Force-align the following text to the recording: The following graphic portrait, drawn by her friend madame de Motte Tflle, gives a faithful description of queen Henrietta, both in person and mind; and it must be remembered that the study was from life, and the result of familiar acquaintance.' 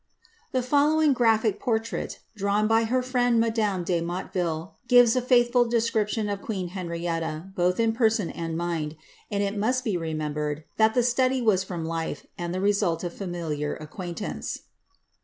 The 0.51 0.63
following 0.63 1.13
graphic 1.13 1.59
portrait, 1.59 2.17
drawn 2.35 2.67
by 2.67 2.85
her 2.85 3.03
friend 3.03 3.39
madame 3.39 3.83
de 3.83 4.01
Motte 4.01 4.33
Tflle, 4.33 4.71
gives 4.87 5.15
a 5.15 5.21
faithful 5.21 5.63
description 5.65 6.27
of 6.27 6.41
queen 6.41 6.69
Henrietta, 6.69 7.51
both 7.55 7.79
in 7.79 7.93
person 7.93 8.31
and 8.31 8.57
mind; 8.57 8.95
and 9.29 9.43
it 9.43 9.55
must 9.55 9.83
be 9.83 9.95
remembered 9.97 10.63
that 10.77 10.95
the 10.95 11.03
study 11.03 11.39
was 11.39 11.63
from 11.63 11.85
life, 11.85 12.25
and 12.35 12.51
the 12.51 12.59
result 12.61 13.03
of 13.03 13.13
familiar 13.13 13.75
acquaintance.' 13.75 14.61